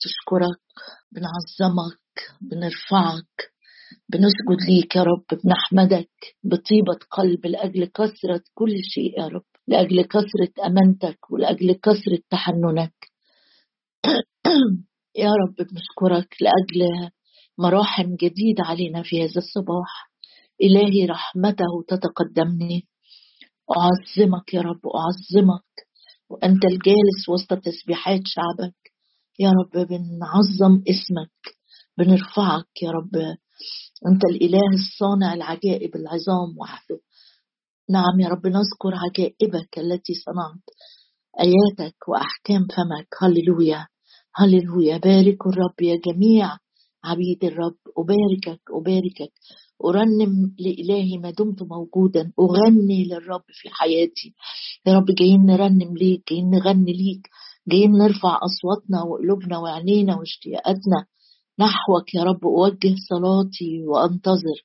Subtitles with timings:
[0.00, 0.60] تشكرك
[1.12, 2.00] بنعظمك
[2.40, 3.50] بنرفعك
[4.08, 6.10] بنسجد ليك يا رب بنحمدك
[6.44, 12.94] بطيبة قلب لأجل كثرة كل شيء يا رب لأجل كثرة أمانتك ولأجل كثرة تحننك.
[15.24, 17.10] يا رب بنشكرك لأجل
[17.58, 20.10] مراحم جديدة علينا في هذا الصباح.
[20.62, 22.88] إلهي رحمته تتقدمني.
[23.76, 25.70] أعظمك يا رب أعظمك.
[26.30, 28.74] وأنت الجالس وسط تسبيحات شعبك.
[29.38, 31.56] يا رب بنعظم اسمك
[31.98, 33.16] بنرفعك يا رب.
[34.08, 37.00] أنت الإله الصانع العجائب العظام وحده.
[37.90, 40.64] نعم يا رب نذكر عجائبك التي صنعت
[41.40, 43.08] آياتك وأحكام فمك.
[43.22, 43.86] هللويا
[44.34, 44.96] هللويا.
[44.98, 46.56] باركوا الرب يا جميع
[47.04, 47.78] عبيد الرب.
[47.98, 49.32] أباركك أباركك.
[49.84, 52.32] أرنم لإلهي ما دمت موجودا.
[52.40, 54.34] أغني للرب في حياتي.
[54.86, 57.28] يا رب جايين نرنم ليك جايين نغني ليك.
[57.68, 61.06] جايين نرفع أصواتنا وقلوبنا وعينينا واشتياقاتنا.
[61.60, 64.58] نحوك يا رب أوجه صلاتي وأنتظر.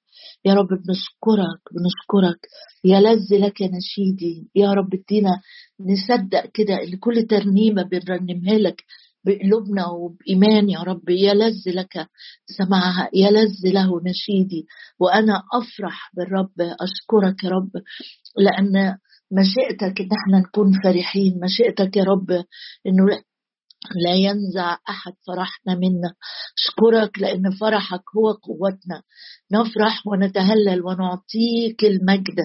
[0.45, 2.39] يا رب بنشكرك بنشكرك.
[2.84, 4.50] يا لذ لك نشيدي.
[4.56, 5.42] يا رب ادينا
[5.80, 8.84] نصدق كده إن كل ترنيمة بنرنمها لك
[9.25, 11.09] بقلوبنا وبإيمان يا رب.
[11.09, 12.08] يا لذ لك
[12.58, 14.66] سمعها يا لذ له نشيدي.
[15.00, 16.53] وأنا أفرح بالرب.
[16.59, 17.72] أشكرك يا رب
[18.38, 18.97] لأن
[19.31, 22.31] مشيئتك إن إحنا نكون فرحين مشيئتك يا رب
[22.88, 23.06] إنه
[24.06, 26.14] لا ينزع أحد فرحنا منا.
[26.58, 29.02] أشكرك لأن فرحك هو قوتنا.
[29.53, 32.38] نفرح ونتهلل ونعطيك المجد.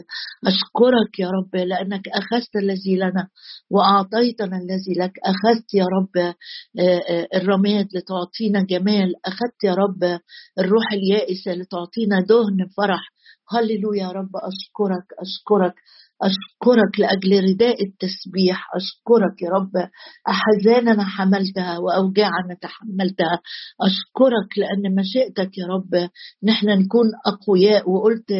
[0.47, 3.29] أشكرك يا رب لأنك أخذت الذي لنا
[3.71, 5.13] وأعطيتنا الذي لك.
[5.25, 6.35] أخذت يا رب آه،
[7.11, 9.13] آه، الرماد لتعطينا جمال.
[9.25, 10.21] أخذت يا رب
[10.59, 13.13] الروح اليائسة لتعطينا دهن فرح.
[13.53, 14.31] هللويا يا رب.
[14.37, 15.75] أشكرك أشكرك.
[16.23, 18.69] أشكرك لأجل رداء التسبيح.
[18.77, 19.89] أشكرك يا رب.
[20.29, 23.41] أحزاننا حملتها وأوجاعنا تحملتها.
[23.81, 26.11] أشكرك لأن مشيئتك يا رب.
[26.45, 27.91] نحن نكون أقوياء.
[27.91, 28.31] وقلت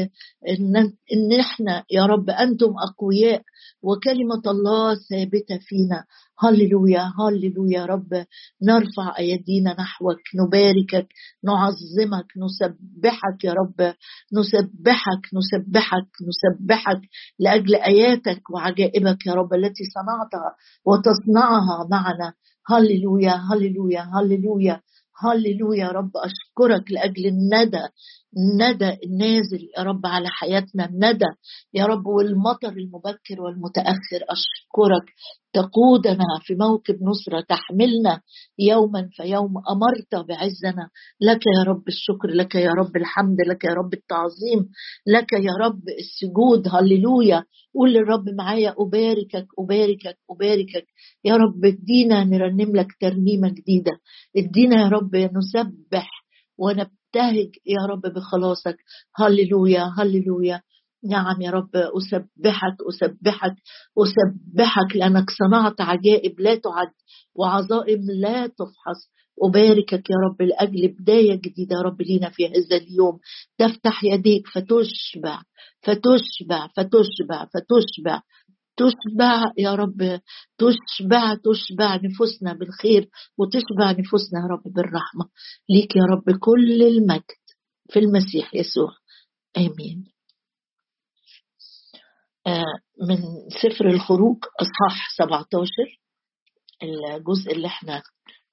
[0.49, 0.77] إن,
[1.13, 3.43] إن إحنا يا رب أنتم أقوياء.
[3.83, 6.05] وكلمة الله ثابتة فينا.
[6.43, 8.25] هللويا هللويا يا رب
[8.63, 11.09] نرفع أيدينا نحوك نباركك
[11.45, 13.95] نعظمك نسبحك يا رب
[14.39, 17.01] نسبحك نسبحك نسبحك
[17.39, 20.51] لأجل آياتك وعجائبك يا رب التي صنعتها
[20.87, 22.33] وتصنعها معنا.
[22.71, 24.81] هللويا هللويا هللويا
[25.23, 27.87] هللويا يا رب أشكرك لأجل الندى.
[28.37, 30.85] الندى النازل يا رب على حياتنا.
[30.85, 31.27] الندى
[31.75, 34.21] يا رب والمطر المبكر والمتأخر.
[34.31, 35.07] أشكرك
[35.53, 37.41] تقودنا في موكب نصرة.
[37.49, 38.21] تحملنا
[38.59, 39.53] يوما فيوم.
[39.73, 40.89] أمرت بعزنا.
[41.21, 42.29] لك يا رب الشكر.
[42.29, 43.37] لك يا رب الحمد.
[43.49, 44.69] لك يا رب التعظيم.
[45.07, 46.69] لك يا رب السجود.
[46.69, 47.45] هللويا.
[47.75, 48.75] قول للرب معايا.
[48.79, 50.87] أباركك أباركك أباركك.
[51.25, 53.93] يا رب ادينا نرنم لك ترنيمة جديدة.
[54.37, 56.20] ادينا يا رب نسبح
[56.61, 58.77] ونبتهج يا رب بخلاصك.
[59.17, 60.61] هللويا هللويا.
[61.05, 63.55] نعم يا رب أسبحك أسبحك
[63.99, 66.93] أسبحك لأنك صنعت عجائب لا تعد
[67.35, 69.11] وعظائم لا تفحص.
[69.43, 73.19] أباركك يا رب لأجل بداية جديدة يا رب لينا في هذا اليوم.
[73.59, 75.43] تفتح يديك فتشبع
[75.83, 78.21] فتشبع فتشبع فتشبع.
[78.81, 80.21] تشبع يا رب
[80.59, 83.09] تشبع تشبع نفوسنا بالخير
[83.39, 85.29] وتشبع نفوسنا يا رب بالرحمة.
[85.71, 87.41] ليك يا رب كل المجد
[87.91, 88.91] في المسيح يسوع.
[89.57, 90.05] آمين.
[92.47, 92.65] آه،
[93.09, 93.17] من
[93.63, 96.01] سفر الخروج أصحاح 17
[96.83, 98.03] الجزء اللي إحنا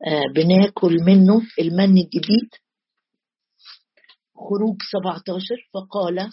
[0.08, 2.50] آه، بناكل منه المن الجديد.
[4.36, 6.30] خروج 17 فقال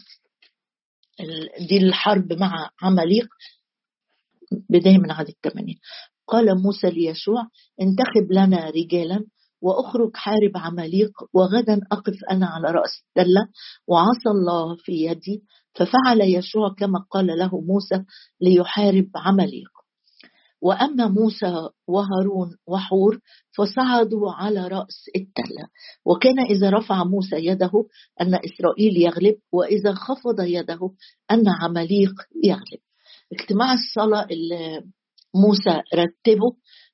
[1.69, 3.27] دي الحرب مع عماليق.
[4.71, 5.75] بداية من عدد 8
[6.27, 7.47] قال موسى ليشوع
[7.81, 9.25] انتخب لنا رجالا
[9.65, 13.49] وأخرج حارب عماليق وغدا أقف أنا على رأس الدلة.
[13.89, 15.43] وعصى الله في يدي
[15.75, 18.05] ففعل يشوع كما قال له موسى
[18.41, 19.71] ليحارب عماليق.
[20.61, 23.21] وأما موسى وهارون وحور
[23.57, 25.69] فصعدوا على رأس التله
[26.05, 27.73] وكان إذا رفع موسى يده
[28.21, 30.91] أن إسرائيل يغلب وإذا خفض يده
[31.31, 32.13] أن عماليق
[32.45, 32.81] يغلب.
[33.33, 34.83] اجتماع الصلاة اللي
[35.35, 36.51] موسى رتبه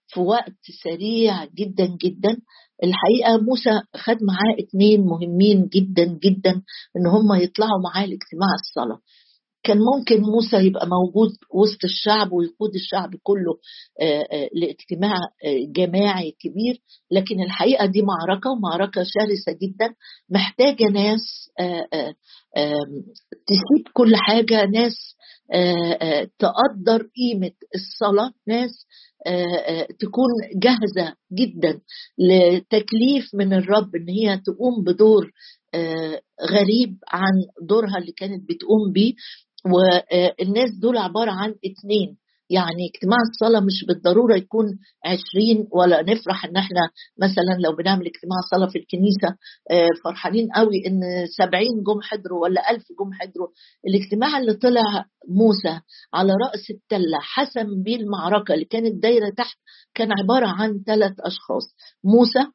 [0.06, 2.36] في وقت سريع جدا جدا.
[2.84, 6.62] الحقيقة موسى خد معاه اتنين مهمين جدا جدا
[6.96, 9.00] إن هم يطلعوا معاه لاجتماع الصلاة.
[9.62, 13.52] كان ممكن موسى يبقى موجود وسط الشعب ويقود الشعب كله
[14.00, 16.82] آه، آه، لاجتماع آه، جماعي كبير.
[17.10, 19.94] لكن الحقيقة دي معركة ومعركة شرسة جدا.
[20.30, 21.50] محتاجة ناس
[23.46, 24.94] تسيب كل حاجة ناس
[26.38, 28.32] تقدر قيمة الصلاة.
[28.46, 28.70] ناس
[30.00, 31.80] تكون جاهزة جدا
[32.18, 35.30] لتكليف من الرب إن هي تقوم بدور
[36.50, 37.32] غريب عن
[37.62, 39.12] دورها اللي كانت بتقوم بيه.
[39.72, 42.16] والناس دول عبارة عن اتنين.
[42.50, 44.66] يعني اجتماع الصلاة مش بالضرورة يكون
[45.04, 46.80] عشرين ولا نفرح إن إحنا
[47.18, 49.28] مثلا لو بنعمل اجتماع صلاة في الكنيسة
[49.70, 51.00] آه، فرحانين قوي إن
[51.38, 53.48] سبعين جم حضروا ولا ألف جم حضروا.
[53.88, 55.80] الاجتماع اللي طلع موسى
[56.14, 59.56] على رأس التلة حسم بيه المعركة اللي كانت دايرة تحت
[59.94, 61.64] كان عبارة عن ثلاث أشخاص
[62.04, 62.46] موسى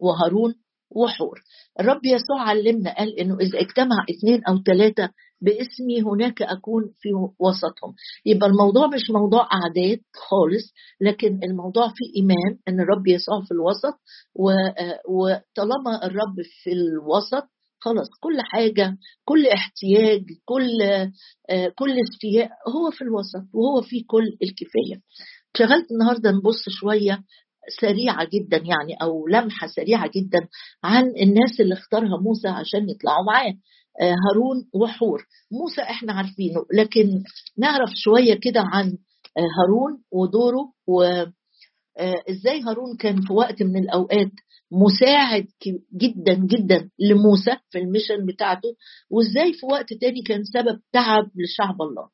[0.00, 0.54] وهارون
[0.90, 1.40] وحور.
[1.80, 5.08] الرب يسوع علمنا قال إنه إذا اجتمع اثنين أو ثلاثة
[5.42, 7.08] باسمي هناك أكون في
[7.40, 7.94] وسطهم.
[8.26, 10.00] يبقى الموضوع مش موضوع اعداد
[10.30, 13.94] خالص لكن الموضوع فيه إيمان إن الرب يسوع في الوسط
[15.08, 17.48] وطالما الرب في الوسط
[17.80, 20.68] خلاص كل حاجة كل احتياج كل
[21.78, 25.02] كل استياء هو في الوسط وهو في كل الكفاية.
[25.58, 27.18] شغلت النهاردة نبص شوية
[27.80, 30.48] سريعة جدا يعني أو لمحة سريعة جدا
[30.84, 33.50] عن الناس اللي اختارها موسى عشان يطلعوا معاه.
[33.50, 33.56] آه،
[34.00, 35.24] هارون وحور.
[35.52, 37.22] موسى إحنا عارفينه لكن
[37.58, 38.86] نعرف شوية كده عن
[39.38, 44.30] آه، هارون ودوره وازاي آه، هارون كان في وقت من الأوقات
[44.72, 45.46] مساعد
[45.96, 48.68] جدا جدا لموسى في الميشن بتاعته
[49.10, 52.08] وإزاي في وقت تاني كان سبب تعب لشعب الله.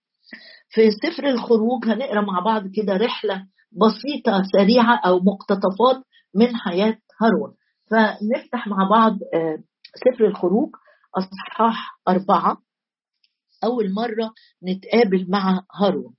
[0.71, 6.03] في سفر الخروج هنقرأ مع بعض كده رحلة بسيطة سريعة أو مقتطفات
[6.35, 7.55] من حياة هارون.
[7.91, 9.59] فنفتح مع بعض آه،
[9.95, 10.71] سفر الخروج.
[11.17, 12.57] أصحاح أربعة.
[13.65, 14.33] أول مرة
[14.65, 16.15] نتقابل مع هارون.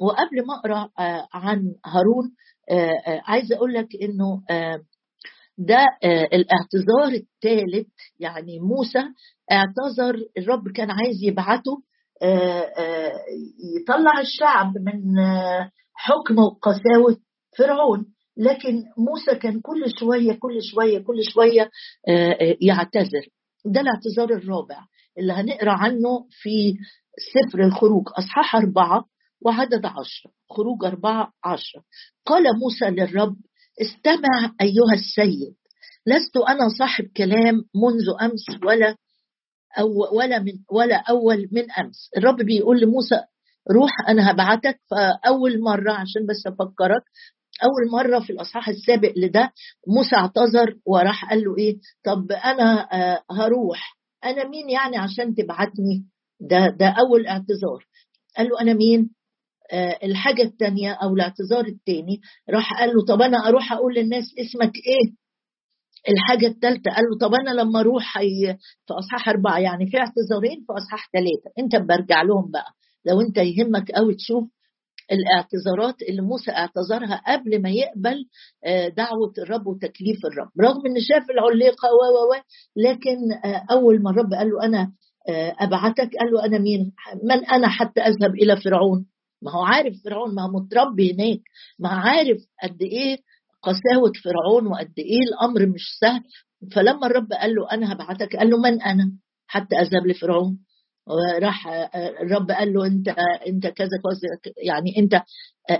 [0.00, 2.34] وقبل ما أقرأ آه، عن هارون
[2.70, 4.42] آه، عايزة أقول لك إنه
[5.58, 7.86] ده الاعتذار الثالث
[8.20, 8.98] يعني موسى
[9.52, 11.82] اعتذر الرب كان عايز يبعته
[13.80, 15.02] يطلع الشعب من
[15.94, 17.16] حكم وقساوة
[17.58, 18.14] فرعون.
[18.36, 21.70] لكن موسى كان كل شوية كل شوية كل شوية
[22.08, 23.26] آه، آه، يعتذر.
[23.64, 24.78] ده الاعتذار الرابع
[25.18, 26.74] اللي هنقرأ عنه في
[27.34, 29.04] سفر الخروج أصحاح أربعة
[29.44, 31.82] وعدد عشرة خروج أربعة عشرة
[32.26, 33.36] قال موسى للرب
[33.82, 35.54] استمع أيها السيد
[36.06, 38.96] لست أنا صاحب كلام منذ أمس ولا
[39.78, 42.10] أو ولا من ولا أول من أمس.
[42.16, 43.16] الرب بيقول لموسى
[43.70, 47.02] روح أنا هبعتك فاول مرة عشان بس أفكرك.
[47.64, 49.52] أول مرة في الأصحاح السابق لده
[49.96, 53.96] موسى اعتذر وراح قال له إيه؟ طب أنا آه، هروح.
[54.24, 56.06] أنا مين يعني عشان تبعتني؟
[56.40, 57.86] ده ده أول اعتذار.
[58.36, 59.10] قال له أنا مين؟
[59.72, 62.20] آه الحاجة الثانية أو الاعتذار الثاني
[62.50, 65.14] راح قال له طب أنا أروح أقول للناس اسمك إيه؟
[66.08, 70.72] الحاجة الثالثة قال له طب أنا لما أروح في أصحاح أربعة يعني في اعتذارين في
[70.72, 72.72] أصحاح ثلاثة أنت برجع لهم بقى.
[73.06, 74.44] لو أنت يهمك قوي تشوف
[75.12, 78.16] الاعتذارات اللي موسى اعتذرها قبل ما يقبل
[78.64, 80.50] آه، دعوة الرب وتكليف الرب.
[80.60, 82.40] رغم ان شاف العليقة و و
[82.76, 84.92] لكن آه، أول ما الرب قال له أنا
[85.28, 86.92] آه، أبعتك قال له أنا مين؟
[87.24, 89.06] من أنا حتى أذهب إلى فرعون؟
[89.42, 91.40] ما هو عارف فرعون ما هو متربي هناك.
[91.78, 93.16] ما هو عارف قد إيه
[93.62, 96.22] قساوة فرعون وقد إيه الأمر مش سهل.
[96.74, 99.12] فلما الرب قال له أنا هبعتك قال له من أنا
[99.46, 100.58] حتى أذهب لفرعون؟
[101.42, 101.66] راح
[102.20, 103.08] الرب قال له انت
[103.46, 105.14] انت كذا كذا يعني انت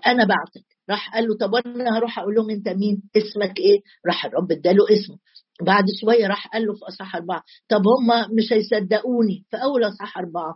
[0.07, 0.65] أنا بعتك.
[0.91, 4.85] راح قال له طب أنا هروح أقول لهم انت مين؟ اسمك إيه؟ راح الرب اداله
[4.93, 5.17] اسمه.
[5.63, 10.19] بعد شوية راح قال له في أصحاح أربعة طب هم مش هيصدقوني؟ في أول أصحاح
[10.19, 10.55] أربعة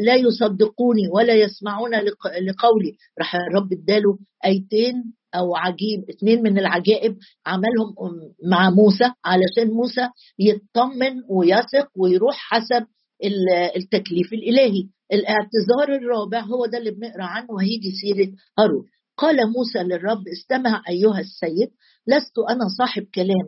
[0.00, 1.90] لا يصدقوني ولا يسمعون
[2.48, 2.92] لقولي.
[3.18, 4.94] راح الرب اداله أيتين
[5.34, 7.94] أو عجيب اثنين من العجائب عملهم
[8.50, 10.08] مع موسى علشان موسى
[10.38, 12.86] يطمن ويثق ويروح حسب
[13.76, 14.88] التكليف الإلهي.
[15.12, 18.84] الاعتذار الرابع هو ده اللي بنقرأ عنه وهيجي سيرة هارون.
[19.16, 21.70] قال موسى للرب استمع أيها السيد
[22.08, 23.46] لست أنا صاحب كلام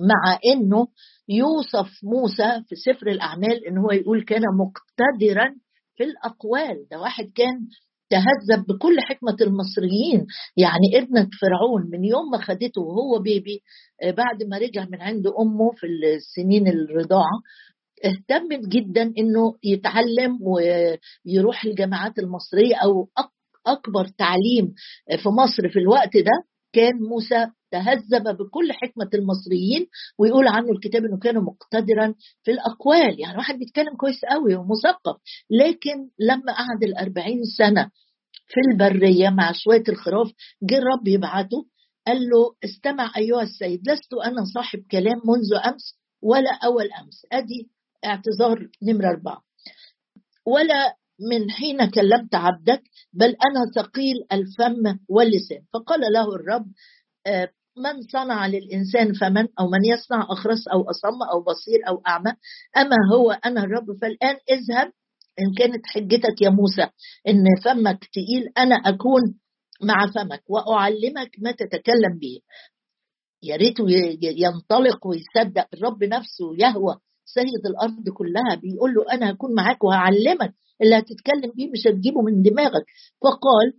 [0.00, 0.86] مع إنه
[1.28, 5.54] يوصف موسى في سفر الأعمال إن هو يقول كان مقتدرا
[5.96, 6.88] في الأقوال.
[6.90, 7.68] ده واحد كان
[8.10, 10.26] تهذب بكل حكمة المصريين.
[10.56, 13.62] يعني ابنة فرعون من يوم ما خدته وهو بيبي
[14.02, 17.40] آه، بعد ما رجع من عند أمه في السنين الرضاعة
[18.04, 23.08] اهتمت جدا إنه يتعلم ويروح الجامعات المصرية أو
[23.66, 24.74] أكبر تعليم
[25.22, 26.44] في مصر في الوقت ده.
[26.72, 29.86] كان موسى تهذب بكل حكمة المصريين
[30.18, 33.20] ويقول عنه الكتاب إنه كان مقتدرا في الأقوال.
[33.20, 35.16] يعني واحد بيتكلم كويس قوي ومثقف.
[35.50, 37.90] لكن لما قعد الأربعين سنة
[38.48, 41.66] في البرية مع شوية الخراف جه الرب يبعته
[42.06, 47.26] قال له استمع أيها السيد لست أنا صاحب كلام منذ أمس ولا أول أمس.
[47.32, 47.68] أدي
[48.06, 49.42] اعتذار نمرة أربعة.
[50.46, 50.96] ولا
[51.30, 52.82] من حين كلمت عبدك
[53.12, 55.62] بل أنا ثقيل الفم واللسان.
[55.72, 56.66] فقال له الرب
[57.26, 62.32] آه، من صنع للإنسان فمن أو من يصنع أخرس أو أصم أو بصير أو أعمى؟
[62.76, 64.92] أما هو أنا الرب فالآن اذهب.
[65.40, 66.82] إن كانت حجتك يا موسى
[67.28, 69.22] إن فمك تقيل أنا أكون
[69.82, 72.40] مع فمك وأعلمك ما تتكلم به.
[73.42, 73.84] يا ريته
[74.22, 75.66] ينطلق ويصدق.
[75.74, 81.70] الرب نفسه يهوى سيد الأرض كلها بيقول له أنا هكون معاك وهعلمك اللي هتتكلم بيه
[81.70, 82.84] مش هتجيبه من دماغك.
[83.22, 83.72] فقال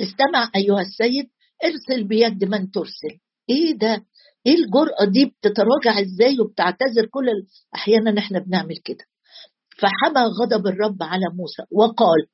[0.00, 1.28] استمع أيها السيد
[1.64, 3.18] ارسل بيد من ترسل.
[3.50, 4.04] إيه ده؟
[4.46, 7.26] إيه الجرأة دي؟ بتتراجع إزاي وبتعتذر كل
[7.74, 9.04] أحيانا إحنا بنعمل كده.
[9.78, 12.26] فحمى غضب الرب على موسى وقال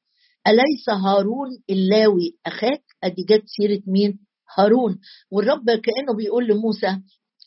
[0.46, 4.18] أليس هارون اللاوي أخاك؟ أدي جت سيرة مين؟
[4.58, 4.98] هارون.
[5.30, 6.96] والرب كأنه بيقول لموسى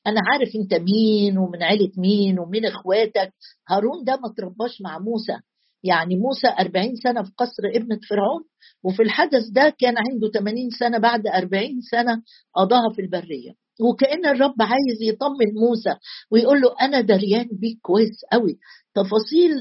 [0.08, 3.34] أنا عارف أنت مين ومن عيلة مين ومين إخواتك.
[3.70, 5.38] هارون ده ما ترباش مع موسى.
[5.84, 8.44] يعني موسى أربعين سنة في قصر ابنة فرعون
[8.84, 12.22] وفي الحدث ده كان عنده 80 سنة بعد أربعين سنة
[12.56, 13.52] قضاها في البرية.
[13.82, 15.96] وكأن الرب عايز يطمن موسى
[16.32, 18.60] ويقول له أنا دريان بيك كويس قوي.
[18.96, 19.52] تفاصيل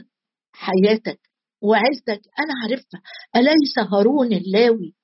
[0.53, 1.21] حياتك
[1.63, 3.01] وعيلتك أنا عارفها.
[3.37, 4.95] أليس هارون اللاوي؟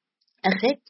[0.45, 0.81] أخاك؟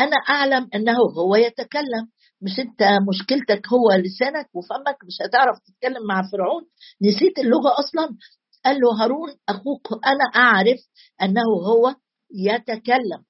[0.00, 2.08] أنا أعلم أنه هو يتكلم.
[2.42, 6.62] مش انت مشكلتك هو لسانك وفمك مش هتعرف تتكلم مع فرعون.
[7.02, 8.16] نسيت اللغة أصلا؟
[8.64, 10.78] قال له هارون أخوك أنا أعرف
[11.22, 11.94] أنه هو
[12.34, 13.22] يتكلم.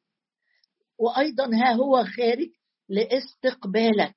[0.99, 2.49] وأيضا ها هو خارج
[2.89, 4.17] لاستقبالك.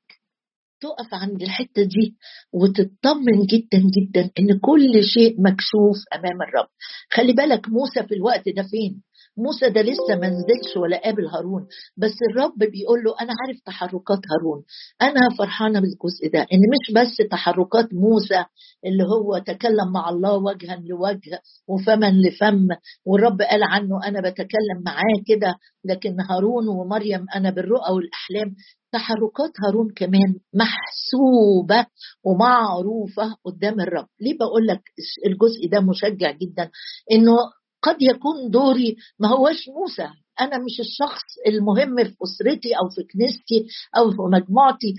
[0.81, 2.15] تقف عند الحتة دي
[2.53, 6.67] وتطمن جدا جدا إن كل شيء مكشوف أمام الرب.
[7.11, 9.03] خلي بالك موسى في الوقت ده فين؟
[9.45, 11.67] موسى ده لسه ما نزلش ولا قابل هارون
[11.97, 14.63] بس الرب بيقول له أنا عارف تحركات هارون
[15.01, 18.45] أنا فرحانة بالجزء ده إن مش بس تحركات موسى
[18.85, 22.67] اللي هو تكلم مع الله وجها لوجه وفما لفم
[23.05, 25.55] والرب قال عنه أنا بتكلم معاه كده
[25.85, 28.55] لكن هارون ومريم أنا بالرؤى والأحلام
[28.91, 31.85] تحركات هارون كمان محسوبة
[32.23, 34.07] ومعروفة قدام الرب.
[34.21, 34.81] ليه بقول لك
[35.25, 36.69] الجزء ده مشجع جدا؟
[37.11, 37.33] إنه
[37.81, 40.09] قد يكون دوري ما هوش موسى.
[40.41, 43.67] أنا مش الشخص المهم في أسرتي أو في كنيستي
[43.97, 44.93] أو في مجموعتي.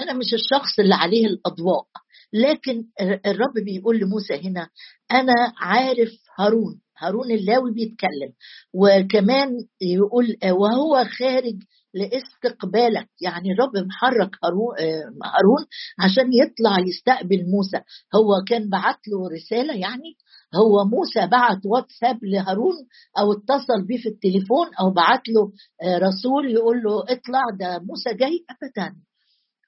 [0.00, 1.84] أنا مش الشخص اللي عليه الأضواء.
[2.32, 2.84] لكن
[3.26, 4.68] الرب بيقول لموسى هنا
[5.12, 6.80] أنا عارف هارون.
[6.98, 8.32] هارون اللاوي بيتكلم.
[8.74, 9.48] وكمان
[9.80, 11.56] يقول وهو خارج
[11.94, 13.08] لاستقبالك.
[13.20, 15.66] يعني الرب محرك هارون
[15.98, 17.80] عشان يطلع يستقبل موسى.
[18.14, 20.16] هو كان بعت له رسالة يعني؟
[20.56, 22.74] هو موسى بعت واتساب لهارون
[23.18, 28.14] أو اتصل بيه في التليفون أو بعت له آه، رسول يقول له اطلع ده موسى
[28.20, 28.94] جاي ابدا.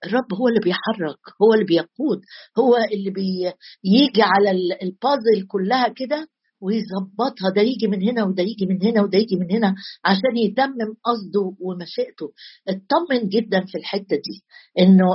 [0.05, 2.21] الرب هو اللي بيحرك هو اللي بيقود
[2.59, 4.51] هو اللي بيجي على
[4.83, 6.29] البازل كلها كده.
[6.61, 9.75] ويظبطها ده يجي من هنا وده يجي من هنا وده يجي من هنا
[10.05, 12.27] عشان يتمم قصده ومشيئته.
[12.69, 14.43] اطمن جدا في الحتة دي
[14.79, 15.07] إنه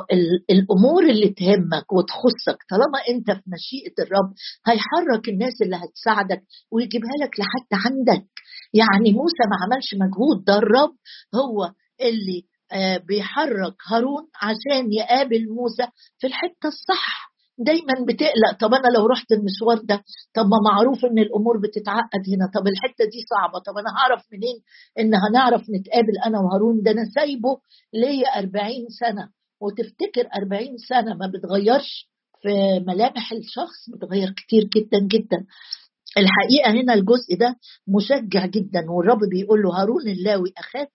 [0.50, 4.34] الأمور اللي تهمك وتخصك طالما أنت في مشيئة الرب
[4.68, 8.28] هيحرك الناس اللي هتساعدك ويجيبها لك لحد عندك.
[8.74, 10.96] يعني موسى ما عملش مجهود ده الرب
[11.36, 11.72] هو
[12.02, 17.33] اللي آه، بيحرك هارون عشان يقابل موسى في الحتة الصح.
[17.58, 20.04] دايما بتقلق طب أنا لو رحت المشوار ده
[20.36, 24.56] طب ما معروف إن الأمور بتتعقد هنا طب الحتة دي صعبة طب أنا هعرف منين
[25.00, 27.58] إن هنعرف نتقابل أنا وهارون؟ ده أنا سايبه
[27.94, 29.30] ليا 40 سنة.
[29.62, 32.10] وتفتكر 40 سنة ما بتغيرش
[32.42, 35.46] في ملامح الشخص؟ بتغير كتير جدا جدا.
[36.18, 37.56] الحقيقة هنا الجزء ده
[37.88, 40.90] مشجع جدا والرب بيقول له هارون اللاوي أخاك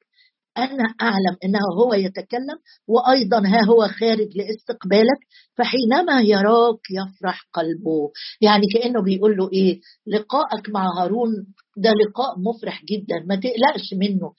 [0.58, 5.18] أنا أعلم أنه هو يتكلم وأيضا ها هو خارج لاستقبالك
[5.56, 8.10] فحينما يراك يفرح قلبه.
[8.40, 11.30] يعني كأنه بيقول له إيه لقائك مع هارون
[11.76, 13.14] ده لقاء مفرح جدا.
[13.28, 14.32] ما تقلقش منه.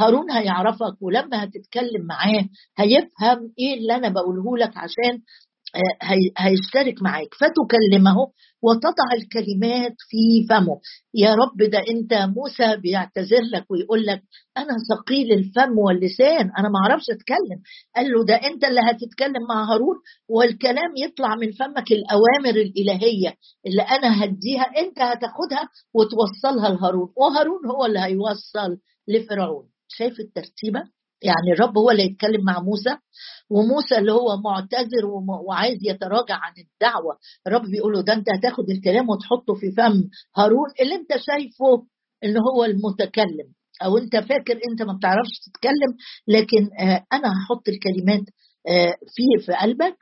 [0.00, 2.44] هارون هيعرفك ولما هتتكلم معاه
[2.78, 5.20] هيفهم إيه اللي أنا بقوله لك عشان
[6.38, 7.28] هيشترك معاك.
[7.34, 8.16] فتكلمه
[8.62, 10.80] وتضع الكلمات في فمه.
[11.14, 14.22] يا رب ده انت موسى بيعتذر لك ويقول لك
[14.56, 17.60] أنا ثقيل الفم واللسان أنا ما أعرفش اتكلم.
[17.96, 19.96] قال له ده انت اللي هتتكلم مع هارون
[20.28, 23.34] والكلام يطلع من فمك الأوامر الإلهية
[23.66, 27.12] اللي أنا هديها انت هتاخدها وتوصلها لهارون.
[27.16, 29.68] وهارون هو اللي هيوصل لفرعون.
[29.88, 32.96] شايف الترتيبة؟ يعني الرب هو اللي يتكلم مع موسى
[33.50, 35.06] وموسى اللي هو معتذر
[35.48, 37.16] وعايز يتراجع عن الدعوة.
[37.46, 40.04] الرب بيقول له ده انت هتاخد الكلام وتحطه في فم
[40.36, 41.86] هارون اللي انت شايفه
[42.24, 43.48] ان هو المتكلم.
[43.84, 45.92] أو انت فاكر انت ما بتعرفش تتكلم
[46.28, 48.24] لكن آه أنا هحط الكلمات
[48.68, 49.96] آه في في قلبك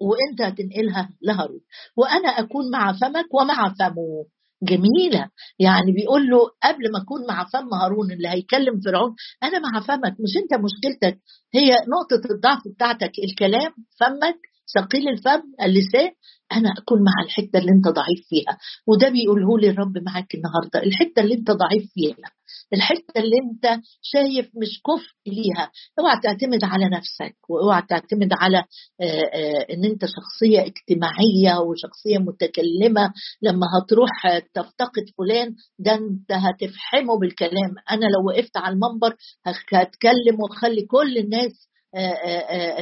[0.00, 1.60] وانت هتنقلها لهارون.
[1.96, 4.26] وأنا اكون مع فمك ومع فمه.
[4.62, 5.28] جميلة.
[5.58, 10.12] يعني بيقول له قبل ما أكون مع فم هارون اللي هيكلم فرعون أنا مع فمك
[10.20, 11.18] مش أنت مشكلتك.
[11.54, 14.38] هي نقطة الضعف بتاعتك الكلام فمك
[14.74, 16.10] ثقيل الفم اللسان
[16.52, 18.58] أنا أكون مع الحتة اللي أنت ضعيف فيها.
[18.86, 22.30] وده بيقوله لي الرب معاك النهارده الحتة اللي أنت ضعيف فيها.
[22.72, 25.70] الحتة اللي انت شايف مش كفء ليها.
[26.00, 28.64] اوعى تعتمد على نفسك وأوعى تعتمد على
[29.70, 33.12] إن انت شخصية اجتماعية وشخصية متكلمة.
[33.42, 34.10] لما هتروح
[34.54, 37.74] تفتقد فلان ده انت هتفحمه بالكلام.
[37.90, 41.68] أنا لو وقفت على المنبر هتكلم واخلي كل الناس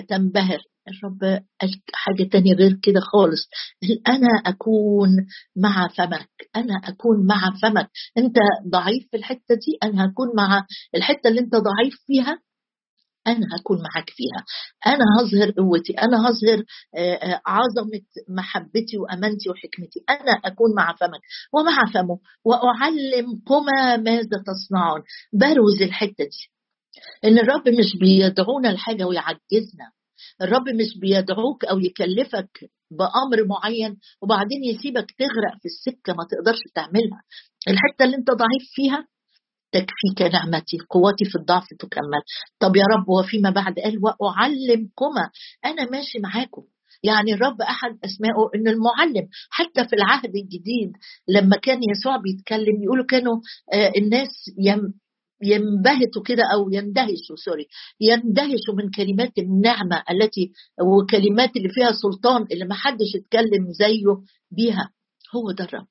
[0.08, 0.58] تنبهر.
[0.88, 1.42] الرب
[1.94, 3.48] حاجة تانية غير كده خالص.
[4.08, 5.08] أنا أكون
[5.56, 7.90] مع فمك أنا أكون مع فمك.
[8.18, 8.36] أنت
[8.70, 12.38] ضعيف في الحتة دي أنا هكون مع الحتة اللي أنت ضعيف فيها
[13.26, 14.44] أنا هكون معاك فيها.
[14.86, 16.64] أنا هظهر قوتي أنا هظهر
[17.46, 20.04] عظمة محبتي وأمانتي وحكمتي.
[20.10, 21.20] أنا أكون مع فمك
[21.52, 25.02] ومع فمه وأعلمكما ماذا تصنعون.
[25.32, 26.50] بروز الحتة دي.
[27.24, 29.90] إن الرب مش بيدعونا لحاجة ويعجزنا.
[30.42, 37.22] الرب مش بيدعوك أو يكلفك بأمر معين وبعدين يسيبك تغرق في السكة ما تقدرش تعملها.
[37.68, 39.06] الحتة اللي انت ضعيف فيها
[39.72, 42.22] تكفيك نعمتي قوتي في الضعف تكمل.
[42.60, 45.30] طب يا رب وفيما بعد قال وأعلمكما
[45.64, 46.62] أنا ماشي معاكم.
[47.02, 49.28] يعني الرب أحد اسمائه ان المعلم.
[49.50, 50.92] حتى في العهد الجديد
[51.28, 53.36] لما كان يسوع بيتكلم يقولوا كانوا
[53.96, 54.28] الناس
[55.42, 57.66] ينبهتوا كده أو يندهشوا سوري
[58.00, 64.04] يندهشوا من كلمات النعمة التي وكلمات اللي فيها سلطان اللي ما حدش اتكلم زيه
[64.50, 64.90] بيها.
[65.34, 65.86] هو ده الرب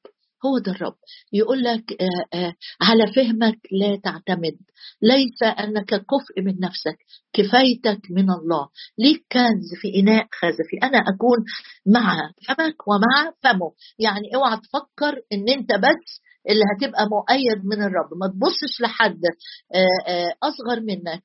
[0.46, 0.96] هو ده الرب.
[1.34, 4.58] يقول لك آآ آآ على فهمك لا تعتمد.
[5.02, 6.98] ليس أنك كفء من نفسك
[7.34, 8.68] كفايتك من الله.
[9.00, 10.78] ليك كنز في إناء خزفي.
[10.84, 11.38] أنا أكون
[11.86, 12.16] مع
[12.48, 13.72] فمك ومع فمه.
[14.00, 18.10] يعني اوعى تفكر إن أنت بس اللي هتبقى مؤيد من الرب.
[18.22, 19.22] ما تبصش لحد
[20.44, 21.24] أصغر منك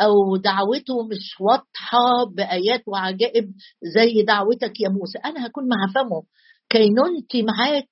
[0.00, 3.52] أو دعوته مش واضحة بآيات وعجائب
[3.94, 5.18] زي دعوتك يا موسى.
[5.24, 6.22] أنا هكون مع فمه.
[6.68, 7.88] كينونتي معاك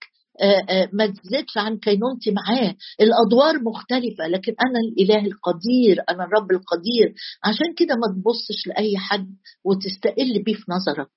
[0.93, 2.75] ما تزيدش عن كينونتي معاه.
[3.01, 7.15] الأدوار مختلفة لكن أنا الإله القدير أنا الرب القدير.
[7.45, 9.29] عشان كده ما تبصش لأي حد
[9.65, 11.11] وتستقل بيه في نظرك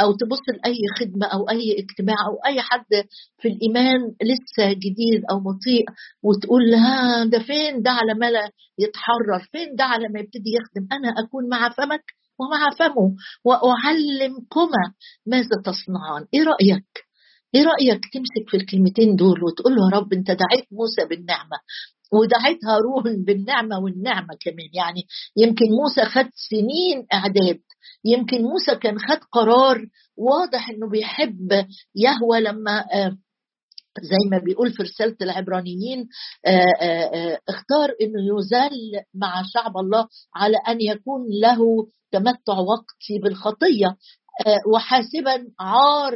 [0.00, 3.04] أو تبص لأي خدمة أو أي اجتماع أو أي حد
[3.38, 5.84] في الإيمان لسه جديد أو بطيء
[6.22, 8.28] وتقول ها ده فين؟ ده على ما
[8.78, 12.04] يتحرر فين ده على ما يبتدي يخدم؟ أنا أكون مع فمك
[12.38, 14.84] ومع فمه وأعلمكما
[15.26, 16.26] ماذا تصنعان.
[16.34, 17.09] إيه رأيك؟
[17.54, 21.56] إيه رأيك تمسك في الكلمتين دول وتقول له يا رب أنت دعيت موسى بالنعمة
[22.12, 24.68] ودعيت هارون بالنعمة والنعمة كمان.
[24.72, 25.02] يعني
[25.36, 27.60] يمكن موسى خد سنين إعداد
[28.04, 29.86] يمكن موسى كان خد قرار
[30.16, 31.52] واضح إنه بيحب
[31.94, 32.84] يهوى لما
[34.02, 36.08] زي ما بيقول في رسالة العبرانيين
[37.48, 38.70] اختار إنه يزال
[39.14, 41.58] مع شعب الله على أن يكون له
[42.12, 43.96] تمتع وقتي بالخطية.
[44.74, 46.14] وحاسبا عار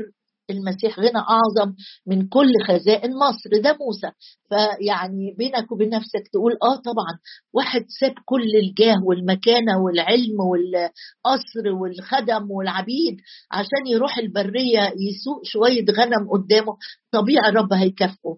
[0.51, 1.75] المسيح غنى أعظم
[2.07, 3.63] من كل خزائن مصر.
[3.63, 4.11] ده موسى.
[4.49, 7.19] فيعني بينك وبين نفسك تقول آه طبعا.
[7.53, 13.17] واحد ساب كل الجاه والمكانة والعلم والقصر والخدم والعبيد
[13.53, 16.77] عشان يروح البرية يسوق شوية غنم قدامه.
[17.13, 18.37] طبيعي الرب هيكافئه.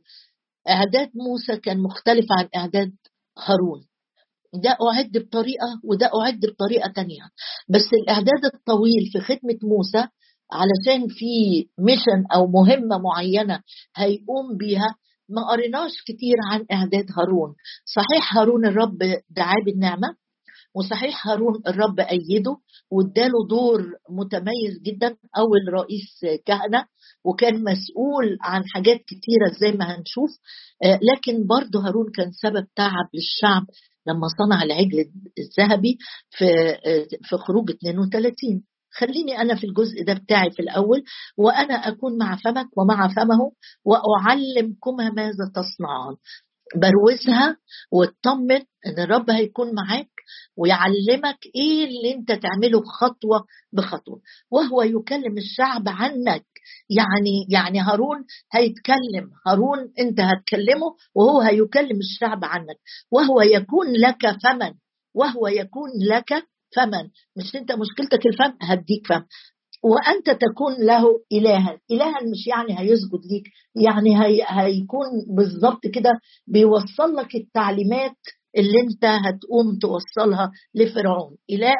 [0.68, 2.92] إعداد موسى كان مختلف عن إعداد
[3.38, 3.86] هارون.
[4.54, 7.22] ده أعد بطريقة وده أعد بطريقة تانية.
[7.68, 10.08] بس الإعداد الطويل في خدمة موسى
[10.52, 13.60] علشان في ميشن أو مهمة معينة
[13.96, 14.94] هيقوم بيها
[15.28, 17.54] ما قريناش كتير عن إعداد هارون.
[17.84, 18.98] صحيح هارون الرب
[19.30, 20.08] دعاه بالنعمة
[20.74, 22.56] وصحيح هارون الرب أيده
[22.90, 26.84] واداله دور متميز جدا أول رئيس كهنة
[27.24, 30.30] وكان مسؤول عن حاجات كتيرة زي ما هنشوف.
[30.84, 33.62] لكن برضه هارون كان سبب تعب للشعب
[34.06, 35.04] لما صنع العجل
[35.38, 35.98] الذهبي
[36.30, 36.46] في
[37.22, 38.62] في خروج 32
[38.98, 41.02] خليني أنا في الجزء ده بتاعي في الأول
[41.38, 43.52] وأنا أكون مع فمك ومع فمه
[43.84, 46.16] وأعلمكما ماذا تصنعان
[46.74, 47.56] بروزها
[47.92, 50.10] واطمن إن الرب هيكون معاك
[50.56, 54.20] ويعلمك إيه اللي أنت تعمله خطوة بخطوة.
[54.50, 56.44] وهو يكلم الشعب عنك.
[56.90, 59.30] يعني يعني هارون هيتكلم.
[59.46, 62.76] هارون أنت هتكلمه وهو هيكلم الشعب عنك.
[63.10, 64.74] وهو يكون لك فمن
[65.14, 67.04] وهو يكون لك فمن؟
[67.36, 69.22] مش أنت مشكلتك الفم هديك فم.
[69.84, 71.78] وأنت تكون له الها.
[71.90, 73.44] الها مش يعني هيسجد ليك
[73.86, 76.10] يعني هي هيكون بالظبط كده
[76.46, 78.16] بيوصل لك التعليمات
[78.56, 81.36] اللي أنت هتقوم توصلها لفرعون.
[81.50, 81.74] إله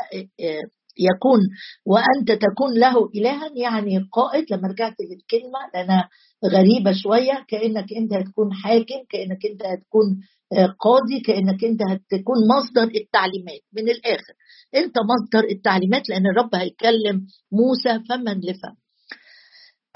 [0.99, 1.41] يكون
[1.87, 4.45] وأنت تكون له إلها يعني قائد.
[4.53, 6.09] لما رجعت للكلمة لأنها
[6.53, 10.07] غريبة شوية كأنك أنت هتكون حاكم كأنك أنت هتكون
[10.53, 14.35] آه، قاضي كأنك أنت هتكون مصدر التعليمات من الآخر.
[14.75, 18.86] أنت مصدر التعليمات لأن الرب هيكلم موسى فما لفم.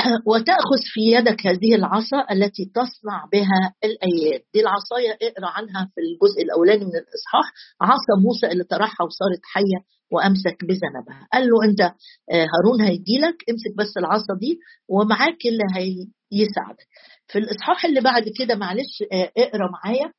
[0.31, 6.43] وتأخذ في يدك هذه العصا التي تصنع بها الآيات دي العصاية اقرأ عنها في الجزء
[6.43, 7.47] الأولاني من الإصحاح
[7.81, 9.81] عصا موسى اللي طرحها وصارت حية
[10.13, 11.29] وأمسك بذنبها.
[11.33, 14.59] قال له أنت آه، هارون هيجي لك امسك بس العصا دي
[14.89, 16.87] ومعاك اللي هيساعدك.
[17.27, 20.13] في الإصحاح اللي بعد كده معلش آه، اقرأ معايا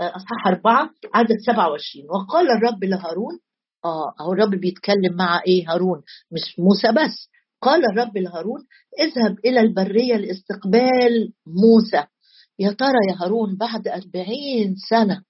[0.00, 3.38] آه، أصحاح أربعة عدد 27 وقال الرب لهارون
[3.84, 7.28] آه اهو الرب بيتكلم مع إيه هارون؟ مش موسى بس.
[7.64, 8.60] قال الرب لهارون
[9.00, 12.06] اذهب إلى البرية لاستقبال موسى.
[12.58, 15.22] يا ترى يا هارون بعد أربعين سنة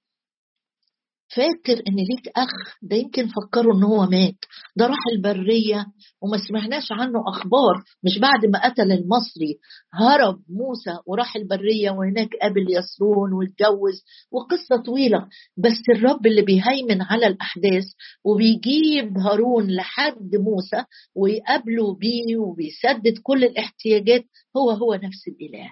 [1.37, 2.51] فاكر إن ليك أخ
[2.83, 4.35] ده يمكن فكروا إن هو مات؟
[4.77, 5.87] ده راح البرية
[6.23, 9.59] وما سمعناش عنه أخبار مش بعد ما قتل المصري.
[9.95, 15.29] هرب موسى وراح البرية وهناك قابل يسرون واتجوز وقصة طويلة.
[15.57, 17.85] بس الرب اللي بيهيمن على الأحداث
[18.25, 20.85] وبيجيب هارون لحد موسى
[21.17, 24.25] ويقابله بيه وبيسدد كل الاحتياجات
[24.57, 25.71] هو هو نفس الإله.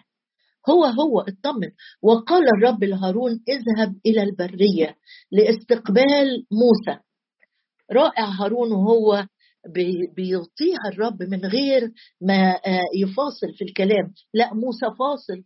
[0.70, 1.70] هو هو اطمن.
[2.02, 4.96] وقال الرب لهارون اذهب إلى البرية
[5.32, 7.00] لاستقبال موسى.
[7.92, 9.26] رائع هارون وهو
[10.16, 14.12] بيطيع الرب من غير ما آه، يفاصل في الكلام.
[14.34, 15.42] لا موسى فاصل.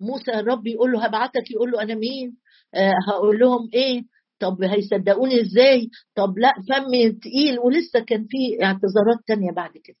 [0.00, 2.36] موسى الرب يقول له هبعتك يقول له أنا مين؟
[2.74, 4.02] آه، هقول لهم إيه؟
[4.38, 7.58] طب هيصدقوني إزاي؟ طب لا فمي تقيل.
[7.58, 9.96] ولسه كان في اعتذارات تانية بعد كده.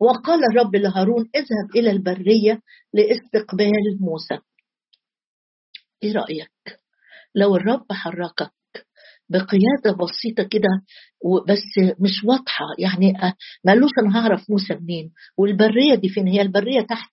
[0.00, 2.60] وقال الرب لهارون اذهب إلى البرية
[2.94, 4.38] لاستقبال موسى.
[6.02, 6.50] إيه رأيك؟
[7.34, 8.50] لو الرب حركك
[9.28, 10.68] بقيادة بسيطة كده
[11.48, 13.12] بس مش واضحة يعني
[13.64, 17.10] ما قالوش أنا هعرف موسى منين؟ والبرية دي فين؟ هي البرية تحت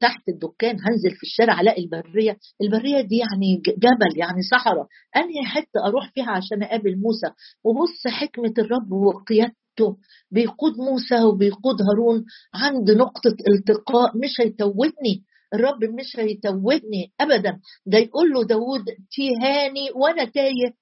[0.00, 2.36] تحت الدكان هنزل في الشارع ألاقي البرية.
[2.62, 4.86] البرية دي يعني جبل يعني صحراء.
[5.16, 7.26] أنهي حتة أروح فيها عشان أقابل موسى؟
[7.64, 9.96] وبص حكمة الرب وقيادته وقته
[10.30, 17.60] بيقود موسى وبيقود هارون عند نقطة التقاء مش هيتوتني الرب مش هيتوتني ابدا.
[17.86, 20.74] ده يقول له داود تيهاني وأنا تايه.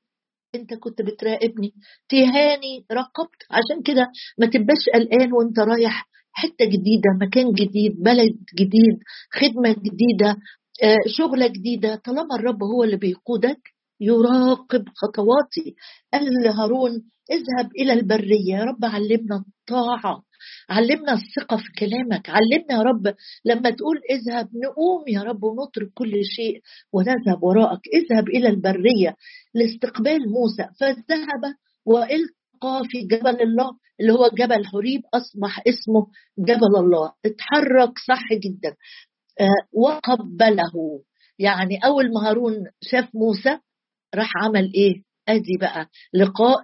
[0.55, 1.75] أنت كنت بتراقبني.
[2.09, 4.07] تيهاني راقبت عشان كده
[4.39, 8.99] ما تبقاش قلقان وأنت رايح حتة جديدة مكان جديد بلد جديد
[9.33, 10.37] خدمة جديدة
[10.83, 11.95] آه، شغلة جديدة.
[12.05, 13.61] طالما الرب هو اللي بيقودك
[14.01, 15.75] يراقب خطواتي.
[16.13, 16.91] قال لهارون
[17.31, 18.57] اذهب إلى البرية.
[18.57, 20.23] يا رب علمنا الطاعة
[20.71, 22.31] علمنا الثقة في كلامك.
[22.31, 26.61] علمنا يا رب لما تقول اذهب نقوم يا رب ونترك كل شيء
[26.93, 27.81] ونذهب وراءك.
[27.95, 29.17] اذهب إلى البرية
[29.55, 30.69] لاستقبال موسى.
[30.81, 31.55] فذهب
[31.87, 36.07] وإلقى في جبل الله اللي هو جبل حريب أصبح اسمه
[36.39, 37.13] جبل الله.
[37.27, 38.77] اتحرك صح جدا.
[39.41, 41.03] آه، وقبله.
[41.39, 43.59] يعني أول ما هارون شاف موسى
[44.15, 46.63] راح عمل إيه؟ أدي بقى لقاء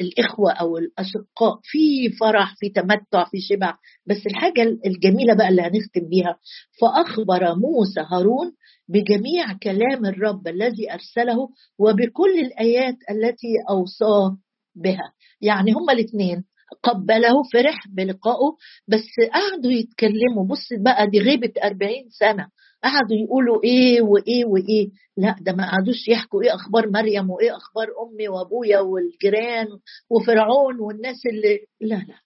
[0.00, 3.74] الإخوة أو الاشقاء في فرح في تمتع في شبع.
[4.06, 6.38] بس الحاجة الجميلة بقى اللي هنختم بيها
[6.80, 8.52] فأخبر موسى هارون
[8.88, 14.38] بجميع كلام الرب الذي أرسله وبكل الآيات التي أوصاه
[14.74, 15.12] بها.
[15.40, 16.44] يعني هما الاثنين
[16.82, 18.56] قبله فرح بلقائه
[18.88, 20.46] بس قعدوا يتكلموا.
[20.50, 22.48] بص بقى دي غيبة أربعين سنة.
[22.84, 27.86] قعدوا يقولوا إيه وإيه وإيه؟ لا ده ما قعدوش يحكوا إيه أخبار مريم وإيه أخبار
[28.06, 29.66] أمي وأبويا والجيران
[30.10, 32.18] وفرعون والناس اللي لا لا.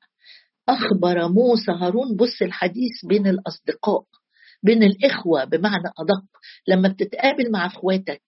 [0.68, 4.02] أخبر موسى هارون بص الحديث بين الأصدقاء
[4.62, 6.24] بين الإخوة بمعنى أدق.
[6.68, 8.22] لما بتتقابل مع أخواتك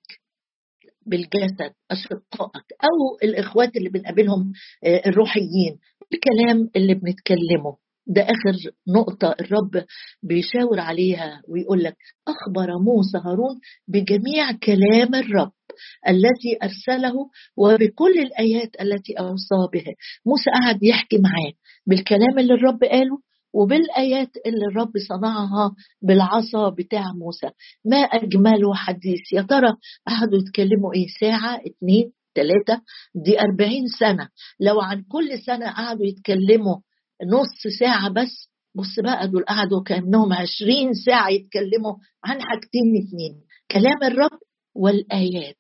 [1.07, 4.53] بالجسد اشقائك أو الإخوات اللي بنقابلهم
[4.85, 5.79] آه، الروحيين
[6.13, 7.77] الكلام اللي بنتكلمه.
[8.07, 9.85] ده آخر نقطة الرب
[10.23, 11.97] بيشاور عليها ويقول لك
[12.29, 15.53] أخبر موسى هارون بجميع كلام الرب
[16.09, 17.15] الذي أرسله
[17.57, 19.95] وبكل الآيات التي أوصى بها
[20.27, 21.53] موسى قعد يحكي معاه
[21.87, 23.19] بالكلام اللي الرب قاله
[23.53, 27.51] وبالآيات اللي الرب صنعها بالعصا بتاع موسى.
[27.85, 29.33] ما اجمله حديث.
[29.33, 29.69] يا ترى
[30.07, 32.83] قعدوا يتكلموا إيه؟ ساعة اتنين ثلاثة
[33.15, 34.29] دي أربعين سنة.
[34.61, 36.77] لو عن كل سنة قعدوا يتكلموا
[37.25, 38.49] نص ساعة بس.
[38.77, 44.39] بص بقى دول قعدوا كأنهم عشرين ساعة يتكلموا عن حاجتين اتنين كلام الرب
[44.75, 45.57] والآيات.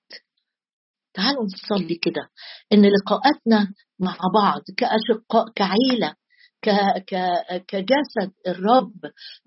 [1.14, 2.28] تعالوا نصلي كده.
[2.72, 6.14] إن لقاءاتنا مع بعض كأشقاء كعيلة
[7.68, 8.92] كجسد الرب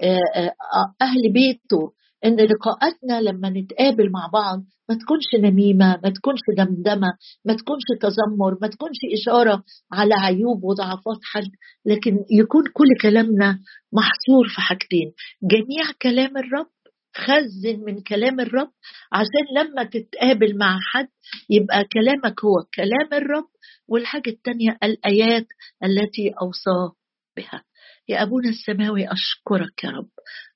[0.01, 1.91] آه، آه، أهل بيته
[2.25, 7.07] إن لقاءاتنا لما نتقابل مع بعض ما تكونش نميمة ما تكونش دمدمة
[7.45, 11.49] ما تكونش تذمر ما تكونش إشارة على عيوب وضعفات حد
[11.85, 13.59] لكن يكون كل كلامنا
[13.93, 15.13] محصور في حاجتين.
[15.43, 16.67] جميع كلام الرب
[17.15, 18.71] خزن من كلام الرب
[19.11, 21.07] عشان لما تتقابل مع حد
[21.49, 23.47] يبقى كلامك هو كلام الرب
[23.87, 25.47] والحاجة التانية الآيات
[25.83, 26.93] التي أوصى
[27.37, 27.63] بها.
[28.09, 30.09] يا أبونا السماوي أشكرك يا رب.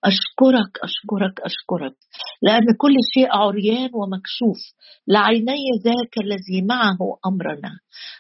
[0.05, 1.95] أشكرك أشكرك أشكرك.
[2.41, 4.57] لأن كل شيء عريان ومكشوف.
[5.07, 7.71] لعيني ذاك الذي معه أمرنا.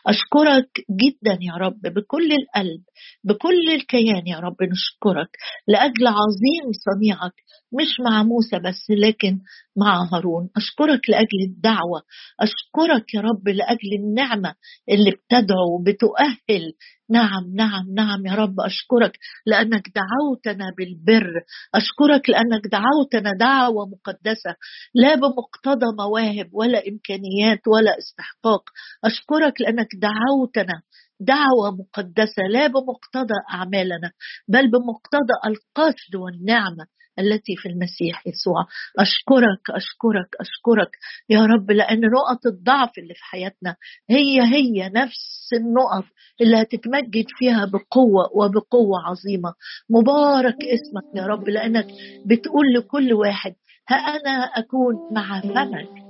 [0.07, 0.69] أشكرك
[1.01, 2.81] جدا يا رب بكل القلب
[3.23, 5.29] بكل الكيان يا رب نشكرك.
[5.67, 7.33] لأجل عظيم صنيعك
[7.73, 9.39] مش مع موسى بس لكن
[9.77, 10.49] مع هارون.
[10.57, 12.01] أشكرك لأجل الدعوة.
[12.39, 14.55] أشكرك يا رب لأجل النعمة
[14.89, 16.73] اللي بتدعو وبتؤهل.
[17.09, 21.43] نعم نعم نعم يا رب أشكرك لأنك دعوتنا بالبر.
[21.75, 24.55] أشكرك لأنك دعوتنا دعوة مقدسة
[24.95, 28.63] لا بمقتضى مواهب ولا إمكانيات ولا استحقاق.
[29.05, 30.81] أشكرك لأنك دعوتنا
[31.19, 34.11] دعوة مقدسة لا بمقتضى أعمالنا
[34.47, 36.85] بل بمقتضى القصد والنعمة.
[37.19, 38.65] التي في المسيح يسوع.
[38.99, 40.91] أشكرك أشكرك أشكرك
[41.29, 43.75] يا رب لأن نقط الضعف اللي في حياتنا
[44.09, 46.05] هي هي نفس النقط
[46.41, 49.53] اللي هتتمجد فيها بقوة وبقوة عظيمة.
[49.89, 51.87] مبارك اسمك يا رب لأنك
[52.25, 53.55] بتقول لكل واحد
[53.89, 56.00] ها أنا أكون مع فمك.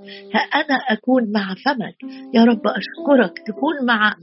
[0.54, 1.96] أنا أكون مع فمك.
[2.34, 3.40] يا رب أشكرك.
[3.48, 4.16] تكون مع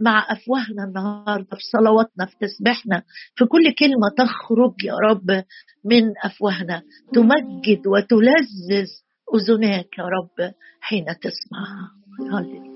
[0.00, 3.02] مع أفواهنا النهاردة في صلواتنا في تسبيحنا.
[3.36, 5.44] في كل كلمة تخرج يا رب
[5.84, 6.82] من أفواهنا.
[7.12, 8.88] تمجد وتلذذ
[9.34, 11.90] أذناك يا رب حين تسمعها
[12.32, 12.71] هللويا.